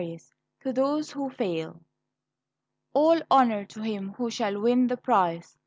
[0.61, 1.79] To Those Who Fail
[2.95, 5.59] "All honor to him who shall win the prize!"